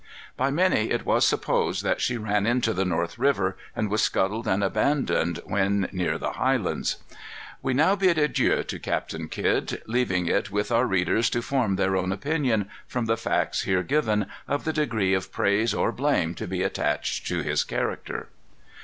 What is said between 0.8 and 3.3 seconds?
it was supposed that she ran into the North